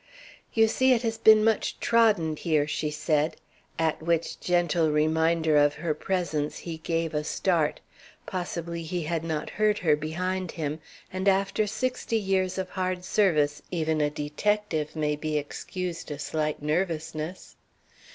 [0.51, 3.37] "You see, it has been much trodden here," she said;
[3.77, 7.81] at which gentle reminder of her presence he gave a start;
[8.25, 10.79] possibly he had not heard her behind him,
[11.13, 16.63] and after sixty years of hard service even a detective may be excused a slight
[16.63, 17.55] nervousness.